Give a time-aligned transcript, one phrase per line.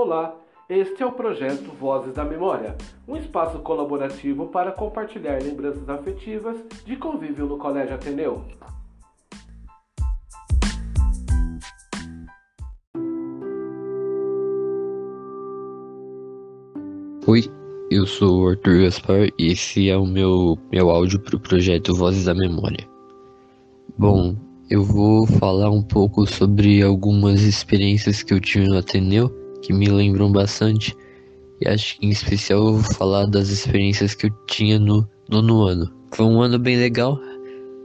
[0.00, 0.32] Olá,
[0.70, 2.76] este é o projeto Vozes da Memória,
[3.08, 6.56] um espaço colaborativo para compartilhar lembranças afetivas
[6.86, 8.44] de convívio no Colégio Ateneu.
[17.26, 17.42] Oi,
[17.90, 21.92] eu sou o Arthur Gaspar e esse é o meu, meu áudio para o projeto
[21.92, 22.88] Vozes da Memória.
[23.98, 24.36] Bom,
[24.70, 29.88] eu vou falar um pouco sobre algumas experiências que eu tive no Ateneu que me
[29.88, 30.96] lembram bastante.
[31.60, 35.62] E acho que em especial eu vou falar das experiências que eu tinha no nono
[35.62, 35.92] ano.
[36.12, 37.18] Foi um ano bem legal.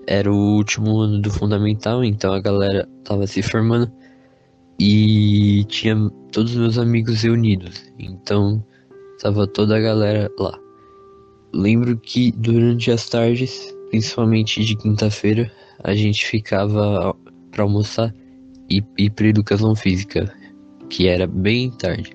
[0.05, 3.91] Era o último ano do fundamental, então a galera tava se formando
[4.80, 5.96] e tinha
[6.32, 7.91] todos os meus amigos reunidos.
[7.98, 8.63] Então
[9.21, 10.60] tava toda a galera lá.
[11.54, 15.52] Lembro que durante as tardes, principalmente de quinta-feira,
[15.84, 17.16] a gente ficava
[17.52, 18.13] para almoçar
[18.70, 20.32] e ir para educação física
[20.93, 22.13] que era bem tarde.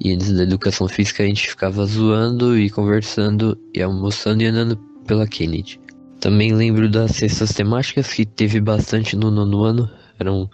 [0.00, 4.78] E antes da educação física a gente ficava zoando e conversando e almoçando e andando
[5.06, 5.78] pela Kennedy.
[6.18, 9.90] Também lembro das cestas temáticas que teve bastante no nono ano.
[10.18, 10.48] Eram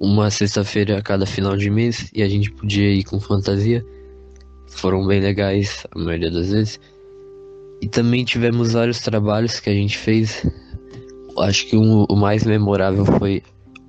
[0.00, 3.84] uma sexta-feira a cada final de mês e a gente podia ir com fantasia.
[4.68, 6.80] Foram bem legais a maioria das vezes.
[7.82, 10.46] E também tivemos vários trabalhos que a gente fez.
[11.36, 13.42] Acho que um, o mais memorável foi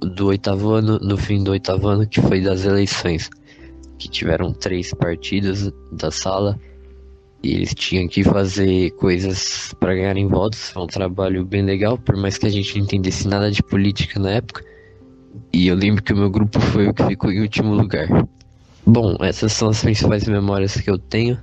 [0.06, 3.30] do oitavo ano, no fim do oitavo ano, que foi das eleições,
[3.98, 6.60] que tiveram três partidos da sala
[7.44, 10.70] e eles tinham que fazer coisas para ganharem votos.
[10.70, 14.18] Foi um trabalho bem legal, por mais que a gente não entendesse nada de política
[14.18, 14.64] na época.
[15.52, 18.08] E eu lembro que o meu grupo foi o que ficou em último lugar.
[18.86, 21.38] Bom, essas são as principais memórias que eu tenho.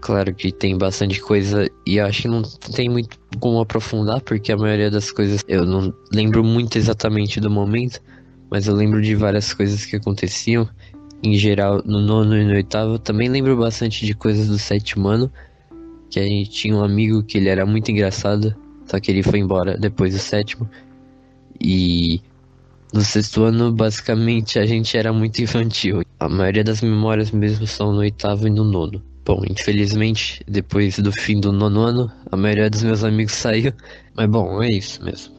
[0.00, 2.42] Claro que tem bastante coisa e acho que não
[2.74, 7.50] tem muito como aprofundar, porque a maioria das coisas eu não lembro muito exatamente do
[7.50, 8.00] momento,
[8.50, 10.68] mas eu lembro de várias coisas que aconteciam.
[11.22, 15.32] Em geral, no nono e no oitavo, também lembro bastante de coisas do sétimo ano,
[16.10, 18.54] que a gente tinha um amigo que ele era muito engraçado,
[18.84, 20.68] só que ele foi embora depois do sétimo.
[21.60, 22.20] E
[22.92, 26.02] no sexto ano, basicamente, a gente era muito infantil.
[26.20, 29.02] A maioria das memórias mesmo são no oitavo e no nono.
[29.26, 33.72] Bom, infelizmente, depois do fim do nono ano, a maioria dos meus amigos saiu,
[34.14, 35.34] mas bom, é isso mesmo.